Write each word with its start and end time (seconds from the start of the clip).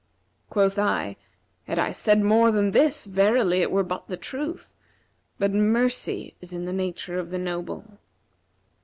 Quoth 0.49 0.79
I, 0.79 1.15
'Had 1.67 1.77
I 1.77 1.91
said 1.91 2.23
more 2.23 2.51
than 2.51 2.71
this 2.71 3.05
verily 3.05 3.61
it 3.61 3.69
were 3.69 3.83
but 3.83 4.07
the 4.07 4.17
truth: 4.17 4.73
but 5.37 5.53
mercy 5.53 6.35
is 6.41 6.53
of 6.53 6.65
the 6.65 6.73
nature 6.73 7.19
of 7.19 7.29
the 7.29 7.37
noble.' 7.37 7.99